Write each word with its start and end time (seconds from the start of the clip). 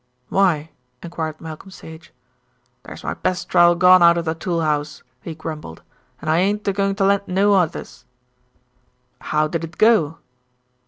"Why?" 0.29 0.71
enquired 1.03 1.39
Malcolm 1.39 1.69
Sage. 1.69 2.11
"There's 2.81 3.03
my 3.03 3.13
best 3.13 3.49
trowel 3.49 3.75
gone 3.75 4.01
out 4.01 4.17
of 4.17 4.25
the 4.25 4.33
tool 4.33 4.61
house," 4.61 5.03
he 5.21 5.35
grumbled, 5.35 5.83
"and 6.19 6.27
I 6.27 6.39
ain't 6.39 6.67
a 6.67 6.73
going 6.73 6.95
to 6.95 7.05
lend 7.05 7.27
no 7.27 7.53
others." 7.53 8.03
"How 9.19 9.47
did 9.47 9.63
it 9.63 9.77
go?" 9.77 10.17